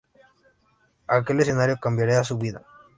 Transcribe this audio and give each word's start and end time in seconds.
Aquel 1.07 1.41
escenario 1.41 1.77
cambiaría 1.79 2.23
su 2.23 2.35
vida. 2.35 2.63